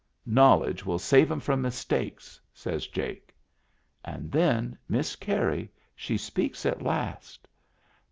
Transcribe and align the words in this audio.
"Knowledge 0.25 0.83
will 0.83 0.97
save 0.97 1.31
'em 1.31 1.39
from 1.39 1.61
mistakes," 1.61 2.41
says 2.51 2.87
Jake. 2.87 3.35
And 4.03 4.31
then 4.31 4.75
Miss 4.89 5.15
Carey 5.15 5.71
she 5.95 6.17
speaks 6.17 6.65
at 6.65 6.81
last. 6.81 7.47